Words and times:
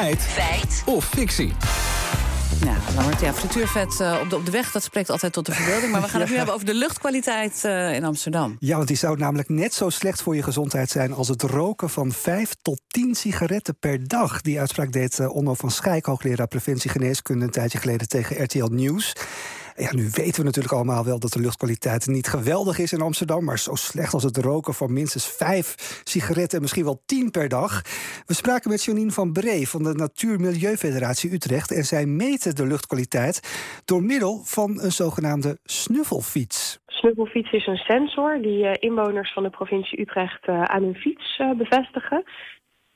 Feit. 0.00 0.22
Feit. 0.22 0.82
Of 0.86 1.04
fictie. 1.04 1.52
Ja, 2.64 2.76
Lambert, 2.94 3.20
ja, 3.20 3.34
frituurvet 3.34 3.98
uh, 4.00 4.18
op, 4.22 4.30
de, 4.30 4.36
op 4.36 4.44
de 4.44 4.50
weg, 4.50 4.72
dat 4.72 4.82
spreekt 4.82 5.10
altijd 5.10 5.32
tot 5.32 5.46
de 5.46 5.52
verbeelding. 5.52 5.92
Maar 5.92 6.00
we 6.00 6.08
gaan 6.08 6.20
het 6.20 6.30
nu 6.30 6.36
hebben 6.36 6.54
over 6.54 6.66
de 6.66 6.74
luchtkwaliteit 6.74 7.62
uh, 7.66 7.94
in 7.94 8.04
Amsterdam. 8.04 8.56
Ja, 8.58 8.76
want 8.76 8.88
die 8.88 8.96
zou 8.96 9.18
namelijk 9.18 9.48
net 9.48 9.74
zo 9.74 9.88
slecht 9.88 10.22
voor 10.22 10.36
je 10.36 10.42
gezondheid 10.42 10.90
zijn... 10.90 11.12
als 11.12 11.28
het 11.28 11.42
roken 11.42 11.90
van 11.90 12.12
5 12.12 12.54
tot 12.62 12.80
10 12.88 13.14
sigaretten 13.14 13.76
per 13.78 14.08
dag. 14.08 14.40
Die 14.40 14.60
uitspraak 14.60 14.92
deed 14.92 15.18
uh, 15.18 15.34
Onno 15.34 15.54
van 15.54 15.70
Schijk, 15.70 16.06
hoogleraar 16.06 16.48
preventie 16.48 16.90
geneeskunde... 16.90 17.44
een 17.44 17.50
tijdje 17.50 17.78
geleden 17.78 18.08
tegen 18.08 18.42
RTL 18.44 18.68
Nieuws. 18.70 19.12
Ja, 19.80 19.94
nu 19.94 20.08
weten 20.14 20.40
we 20.40 20.44
natuurlijk 20.44 20.74
allemaal 20.74 21.04
wel 21.04 21.18
dat 21.18 21.32
de 21.32 21.40
luchtkwaliteit 21.40 22.06
niet 22.06 22.26
geweldig 22.26 22.78
is 22.78 22.92
in 22.92 23.00
Amsterdam, 23.00 23.44
maar 23.44 23.58
zo 23.58 23.74
slecht 23.74 24.14
als 24.14 24.22
het 24.22 24.36
roken 24.36 24.74
van 24.74 24.92
minstens 24.92 25.36
vijf 25.36 26.00
sigaretten 26.04 26.56
en 26.56 26.62
misschien 26.62 26.84
wel 26.84 27.02
tien 27.06 27.30
per 27.30 27.48
dag. 27.48 27.82
We 28.26 28.34
spraken 28.34 28.70
met 28.70 28.84
Janine 28.84 29.10
van 29.10 29.32
Bree 29.32 29.68
van 29.68 29.82
de 29.82 29.94
Natuur 29.94 30.40
Milieufederatie 30.40 31.32
Utrecht 31.32 31.70
en 31.70 31.84
zij 31.84 32.06
meten 32.06 32.56
de 32.56 32.66
luchtkwaliteit 32.66 33.40
door 33.84 34.02
middel 34.02 34.40
van 34.44 34.80
een 34.82 34.92
zogenaamde 34.92 35.58
snuffelfiets. 35.62 36.78
Snuffelfiets 36.86 37.52
is 37.52 37.66
een 37.66 37.76
sensor 37.76 38.42
die 38.42 38.64
uh, 38.64 38.72
inwoners 38.78 39.32
van 39.32 39.42
de 39.42 39.50
provincie 39.50 40.00
Utrecht 40.00 40.48
uh, 40.48 40.62
aan 40.62 40.82
hun 40.82 40.94
fiets 40.94 41.38
uh, 41.38 41.56
bevestigen. 41.56 42.24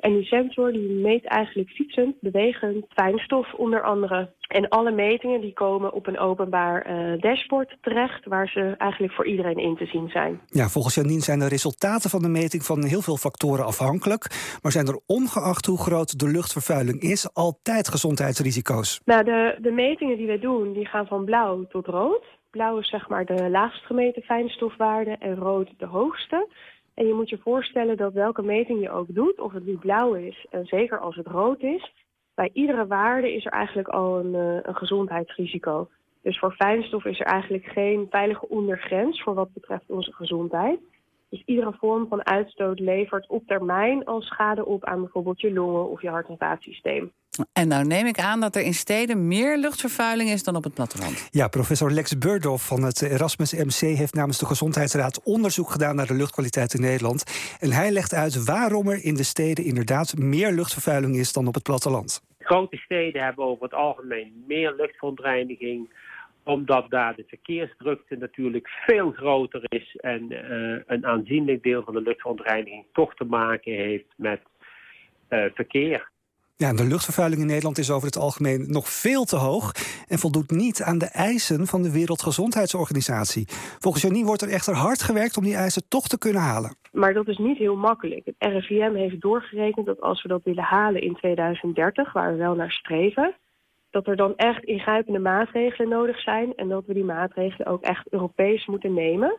En 0.04 0.12
die 0.12 0.24
sensor 0.24 0.72
die 0.72 0.88
meet 0.88 1.24
eigenlijk 1.24 1.70
fietsend, 1.70 2.14
bewegend, 2.20 2.84
fijnstof 2.88 3.54
onder 3.54 3.82
andere. 3.82 4.32
En 4.48 4.68
alle 4.68 4.90
metingen 4.90 5.40
die 5.40 5.52
komen 5.52 5.92
op 5.92 6.06
een 6.06 6.18
openbaar 6.18 6.90
uh, 6.90 7.20
dashboard 7.20 7.76
terecht... 7.80 8.26
waar 8.26 8.48
ze 8.48 8.74
eigenlijk 8.78 9.12
voor 9.12 9.26
iedereen 9.26 9.56
in 9.58 9.76
te 9.76 9.86
zien 9.86 10.08
zijn. 10.08 10.40
Ja, 10.46 10.68
volgens 10.68 10.94
Janine 10.94 11.20
zijn 11.20 11.38
de 11.38 11.48
resultaten 11.48 12.10
van 12.10 12.22
de 12.22 12.28
meting 12.28 12.62
van 12.64 12.84
heel 12.84 13.00
veel 13.00 13.16
factoren 13.16 13.64
afhankelijk. 13.64 14.56
Maar 14.62 14.72
zijn 14.72 14.86
er 14.86 15.00
ongeacht 15.06 15.66
hoe 15.66 15.78
groot 15.78 16.18
de 16.18 16.28
luchtvervuiling 16.28 17.00
is... 17.00 17.34
altijd 17.34 17.88
gezondheidsrisico's? 17.88 19.00
Nou, 19.04 19.24
de, 19.24 19.58
de 19.60 19.70
metingen 19.70 20.16
die 20.16 20.26
wij 20.26 20.38
doen, 20.38 20.72
die 20.72 20.86
gaan 20.86 21.06
van 21.06 21.24
blauw 21.24 21.66
tot 21.66 21.86
rood. 21.86 22.24
Blauw 22.50 22.78
is 22.78 22.88
zeg 22.88 23.08
maar 23.08 23.24
de 23.24 23.50
laagst 23.50 23.84
gemeten 23.84 24.22
fijnstofwaarde 24.22 25.16
en 25.18 25.34
rood 25.34 25.70
de 25.78 25.86
hoogste... 25.86 26.48
En 26.94 27.06
je 27.06 27.14
moet 27.14 27.28
je 27.28 27.38
voorstellen 27.38 27.96
dat 27.96 28.12
welke 28.12 28.42
meting 28.42 28.80
je 28.80 28.90
ook 28.90 29.14
doet, 29.14 29.40
of 29.40 29.52
het 29.52 29.66
nu 29.66 29.76
blauw 29.76 30.14
is 30.14 30.46
en 30.50 30.64
zeker 30.64 30.98
als 30.98 31.16
het 31.16 31.26
rood 31.26 31.62
is, 31.62 31.92
bij 32.34 32.50
iedere 32.52 32.86
waarde 32.86 33.34
is 33.34 33.44
er 33.44 33.52
eigenlijk 33.52 33.88
al 33.88 34.18
een, 34.18 34.34
uh, 34.34 34.58
een 34.62 34.76
gezondheidsrisico. 34.76 35.88
Dus 36.22 36.38
voor 36.38 36.52
fijnstof 36.52 37.04
is 37.04 37.20
er 37.20 37.26
eigenlijk 37.26 37.64
geen 37.64 38.06
veilige 38.10 38.48
ondergrens 38.48 39.22
voor 39.22 39.34
wat 39.34 39.52
betreft 39.52 39.90
onze 39.90 40.12
gezondheid. 40.12 40.80
Dus 41.34 41.42
iedere 41.46 41.72
vorm 41.78 42.06
van 42.08 42.26
uitstoot 42.26 42.78
levert 42.78 43.28
op 43.28 43.46
termijn 43.46 44.04
al 44.04 44.20
schade 44.20 44.64
op 44.64 44.84
aan 44.84 45.00
bijvoorbeeld 45.00 45.40
je 45.40 45.52
longen 45.52 45.90
of 45.90 46.02
je 46.02 46.08
hart- 46.08 46.28
en 46.28 46.36
vaatsysteem. 46.38 47.12
En 47.52 47.68
nou 47.68 47.84
neem 47.84 48.06
ik 48.06 48.18
aan 48.18 48.40
dat 48.40 48.56
er 48.56 48.62
in 48.62 48.74
steden 48.74 49.28
meer 49.28 49.58
luchtvervuiling 49.58 50.30
is 50.30 50.44
dan 50.44 50.56
op 50.56 50.64
het 50.64 50.74
platteland. 50.74 51.28
Ja, 51.30 51.48
professor 51.48 51.90
Lex 51.90 52.18
Burdoff 52.18 52.66
van 52.66 52.82
het 52.82 53.02
Erasmus 53.02 53.52
MC 53.52 53.96
heeft 53.96 54.14
namens 54.14 54.38
de 54.38 54.46
Gezondheidsraad 54.46 55.22
onderzoek 55.24 55.70
gedaan 55.70 55.96
naar 55.96 56.06
de 56.06 56.14
luchtkwaliteit 56.14 56.74
in 56.74 56.80
Nederland. 56.80 57.56
En 57.60 57.70
hij 57.72 57.90
legt 57.90 58.14
uit 58.14 58.44
waarom 58.44 58.88
er 58.88 59.04
in 59.04 59.14
de 59.14 59.22
steden 59.22 59.64
inderdaad 59.64 60.16
meer 60.16 60.52
luchtvervuiling 60.52 61.16
is 61.16 61.32
dan 61.32 61.46
op 61.46 61.54
het 61.54 61.62
platteland. 61.62 62.22
Grote 62.38 62.76
steden 62.76 63.22
hebben 63.22 63.44
over 63.44 63.62
het 63.62 63.74
algemeen 63.74 64.44
meer 64.46 64.74
luchtverontreiniging 64.76 65.88
omdat 66.44 66.90
daar 66.90 67.16
de 67.16 67.24
verkeersdrukte 67.26 68.16
natuurlijk 68.16 68.68
veel 68.86 69.10
groter 69.10 69.62
is 69.68 69.96
en 69.96 70.32
uh, 70.32 70.80
een 70.86 71.06
aanzienlijk 71.06 71.62
deel 71.62 71.82
van 71.82 71.94
de 71.94 72.02
luchtverontreiniging 72.02 72.84
toch 72.92 73.14
te 73.14 73.24
maken 73.24 73.72
heeft 73.72 74.14
met 74.16 74.40
uh, 75.28 75.44
verkeer. 75.54 76.12
Ja, 76.56 76.72
de 76.72 76.86
luchtvervuiling 76.86 77.40
in 77.40 77.46
Nederland 77.46 77.78
is 77.78 77.90
over 77.90 78.06
het 78.06 78.16
algemeen 78.16 78.70
nog 78.70 78.88
veel 78.88 79.24
te 79.24 79.36
hoog 79.36 79.72
en 80.08 80.18
voldoet 80.18 80.50
niet 80.50 80.82
aan 80.82 80.98
de 80.98 81.06
eisen 81.06 81.66
van 81.66 81.82
de 81.82 81.92
Wereldgezondheidsorganisatie. 81.92 83.44
Volgens 83.78 84.02
Janine 84.02 84.26
wordt 84.26 84.42
er 84.42 84.48
echter 84.48 84.74
hard 84.74 85.02
gewerkt 85.02 85.36
om 85.36 85.44
die 85.44 85.54
eisen 85.54 85.88
toch 85.88 86.06
te 86.06 86.18
kunnen 86.18 86.42
halen. 86.42 86.76
Maar 86.92 87.14
dat 87.14 87.28
is 87.28 87.38
niet 87.38 87.58
heel 87.58 87.76
makkelijk. 87.76 88.24
Het 88.24 88.34
RIVM 88.38 88.94
heeft 88.94 89.20
doorgerekend 89.20 89.86
dat 89.86 90.00
als 90.00 90.22
we 90.22 90.28
dat 90.28 90.44
willen 90.44 90.64
halen 90.64 91.02
in 91.02 91.14
2030, 91.14 92.12
waar 92.12 92.32
we 92.32 92.38
wel 92.38 92.54
naar 92.54 92.70
streven, 92.70 93.34
dat 93.94 94.06
er 94.06 94.16
dan 94.16 94.36
echt 94.36 94.64
ingrijpende 94.64 95.18
maatregelen 95.18 95.88
nodig 95.88 96.20
zijn 96.20 96.54
en 96.54 96.68
dat 96.68 96.86
we 96.86 96.94
die 96.94 97.04
maatregelen 97.04 97.66
ook 97.66 97.82
echt 97.82 98.12
Europees 98.12 98.66
moeten 98.66 98.94
nemen. 98.94 99.36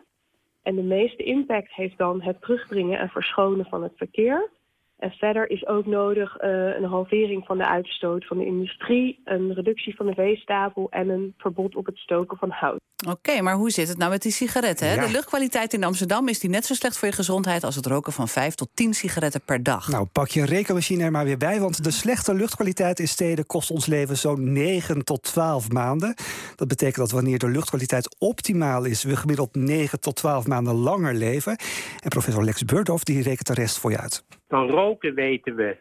En 0.64 0.76
de 0.76 0.84
meeste 0.84 1.24
impact 1.24 1.74
heeft 1.74 1.98
dan 1.98 2.22
het 2.22 2.42
terugbrengen 2.42 3.00
en 3.00 3.10
verschonen 3.10 3.66
van 3.66 3.84
het 3.84 3.92
verkeer. 3.96 4.50
En 4.98 5.12
verder 5.12 5.50
is 5.50 5.68
ook 5.68 5.86
nodig 5.86 6.42
uh, 6.42 6.76
een 6.76 6.84
halvering 6.84 7.46
van 7.46 7.58
de 7.58 7.68
uitstoot 7.68 8.26
van 8.26 8.38
de 8.38 8.46
industrie, 8.46 9.22
een 9.24 9.54
reductie 9.54 9.96
van 9.96 10.06
de 10.06 10.14
veestapel 10.14 10.88
en 10.90 11.10
een 11.10 11.34
verbod 11.38 11.76
op 11.76 11.86
het 11.86 11.98
stoken 11.98 12.38
van 12.38 12.50
hout. 12.50 12.80
Oké, 13.08 13.14
okay, 13.14 13.40
maar 13.40 13.56
hoe 13.56 13.70
zit 13.70 13.88
het 13.88 13.98
nou 13.98 14.12
met 14.12 14.22
die 14.22 14.32
sigaretten? 14.32 14.88
Hè? 14.88 14.94
Ja. 14.94 15.06
De 15.06 15.12
luchtkwaliteit 15.12 15.74
in 15.74 15.84
Amsterdam 15.84 16.28
is 16.28 16.40
die 16.40 16.50
net 16.50 16.66
zo 16.66 16.74
slecht 16.74 16.98
voor 16.98 17.08
je 17.08 17.14
gezondheid 17.14 17.64
als 17.64 17.76
het 17.76 17.86
roken 17.86 18.14
van 18.14 18.28
5 18.28 18.56
tot 18.56 18.70
10 18.74 18.94
sigaretten 18.94 19.42
per 19.42 19.64
dag. 19.64 19.88
Nou, 19.88 20.06
pak 20.06 20.28
je 20.28 20.40
een 20.40 20.46
rekenmachine 20.46 21.04
er 21.04 21.12
maar 21.12 21.26
weer 21.26 21.38
bij, 21.38 21.60
want 21.60 21.84
de 21.84 21.92
slechte 21.92 22.34
luchtkwaliteit 22.34 23.00
in 23.00 23.08
steden 23.08 23.46
kost 23.46 23.72
ons 23.72 23.86
leven 23.86 24.18
zo'n 24.18 24.52
9 24.54 25.04
tot 25.04 25.24
12 25.24 25.72
maanden. 25.72 26.16
Dat 26.56 26.68
betekent 26.68 26.96
dat 26.96 27.12
wanneer 27.12 27.40
de 27.40 27.50
luchtkwaliteit 27.50 28.16
optimaal 28.20 28.86
is, 28.86 29.04
we 29.04 29.16
gemiddeld 29.16 29.56
9 29.56 30.00
tot 30.00 30.16
12 30.16 30.48
maanden 30.48 30.74
langer 30.74 31.14
leven. 31.14 31.58
En 32.00 32.10
professor 32.10 32.44
Lex 32.44 32.64
Burdoff 32.64 33.04
die 33.04 33.22
rekent 33.22 33.48
de 33.48 33.54
rest 33.54 33.80
voor 33.80 33.92
je 33.92 34.00
uit. 34.00 34.24
Van 34.48 34.70
roken 34.70 35.14
weten 35.14 35.56
we 35.56 35.78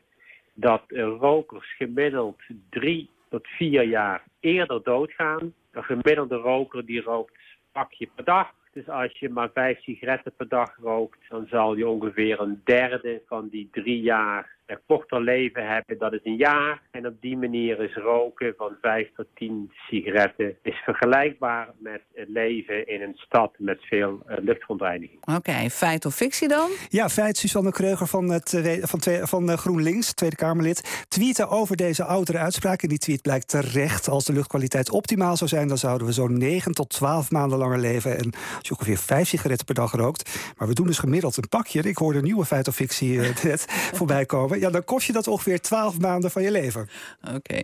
dat 0.54 0.82
rokers 1.20 1.76
gemiddeld 1.76 2.40
drie 2.70 3.10
tot 3.30 3.46
vier 3.46 3.82
jaar 3.82 4.22
eerder 4.44 4.82
doodgaan. 4.82 5.54
Een 5.72 5.84
gemiddelde 5.84 6.36
roker 6.36 6.86
die 6.86 7.02
rookt 7.02 7.32
pakje 7.72 8.08
per 8.14 8.24
dag. 8.24 8.52
Dus 8.72 8.88
als 8.88 9.18
je 9.18 9.28
maar 9.28 9.50
vijf 9.54 9.82
sigaretten 9.82 10.32
per 10.36 10.48
dag 10.48 10.76
rookt, 10.82 11.18
dan 11.28 11.46
zal 11.46 11.76
je 11.76 11.88
ongeveer 11.88 12.40
een 12.40 12.60
derde 12.64 13.22
van 13.26 13.48
die 13.48 13.68
drie 13.72 14.00
jaar 14.00 14.56
een 14.66 14.78
korter 14.86 15.20
leven 15.20 15.66
hebben. 15.66 15.98
Dat 15.98 16.12
is 16.12 16.20
een 16.22 16.36
jaar. 16.36 16.82
En 16.90 17.06
op 17.06 17.14
die 17.20 17.36
manier 17.36 17.80
is 17.80 17.94
roken 17.94 18.54
van 18.56 18.76
vijf 18.80 19.08
tot 19.16 19.26
tien 19.34 19.72
sigaretten 19.88 20.56
is 20.62 20.76
vergelijkbaar 20.84 21.68
met 21.78 22.02
het 22.14 22.28
leven 22.28 22.86
in 22.86 23.02
een 23.02 23.14
stad 23.16 23.54
met 23.58 23.78
veel 23.80 24.22
uh, 24.28 24.36
luchtverontreiniging. 24.40 25.18
Oké, 25.20 25.36
okay, 25.36 25.70
feit 25.70 26.04
of 26.04 26.14
fictie 26.14 26.48
dan? 26.48 26.70
Ja, 26.88 27.08
feit. 27.08 27.36
Susanne 27.36 27.70
Kreuger 27.70 28.06
van, 28.06 28.30
het, 28.30 28.80
van, 28.82 28.98
twee, 28.98 29.24
van 29.24 29.50
uh, 29.50 29.56
GroenLinks, 29.56 30.14
Tweede 30.14 30.36
Kamerlid, 30.36 31.04
tweette 31.08 31.48
over 31.48 31.76
deze 31.76 32.04
oudere 32.04 32.38
uitspraak. 32.38 32.82
En 32.82 32.88
die 32.88 32.98
tweet 32.98 33.22
blijkt 33.22 33.48
terecht. 33.48 34.08
Als 34.08 34.24
de 34.24 34.32
luchtkwaliteit 34.32 34.90
optimaal 34.90 35.36
zou 35.36 35.50
zijn, 35.50 35.68
dan 35.68 35.78
zouden 35.78 36.06
we 36.06 36.12
zo'n 36.12 36.38
9 36.38 36.72
tot 36.72 36.88
12 36.90 37.30
maanden 37.30 37.58
langer 37.58 37.78
leven. 37.78 38.18
En 38.18 38.32
als 38.32 38.68
je 38.68 38.70
ongeveer 38.70 38.98
vijf 38.98 39.28
sigaretten 39.28 39.66
per 39.66 39.74
dag 39.74 39.92
rookt. 39.92 40.52
Maar 40.58 40.68
we 40.68 40.74
doen 40.74 40.86
dus 40.86 40.98
gemiddeld 40.98 41.36
een 41.36 41.48
pakje. 41.48 41.82
Ik 41.82 41.96
hoorde 41.96 42.18
een 42.18 42.24
nieuwe 42.24 42.44
feit 42.44 42.68
of 42.68 42.74
fictie 42.74 43.12
uh, 43.12 43.36
net 43.42 43.64
voorbij 43.92 44.26
komen. 44.26 44.53
Ja, 44.58 44.70
dan 44.70 44.84
kost 44.84 45.06
je 45.06 45.12
dat 45.12 45.28
ongeveer 45.28 45.60
12 45.60 45.98
maanden 45.98 46.30
van 46.30 46.42
je 46.42 46.50
leven. 46.50 46.88
Oké. 47.34 47.62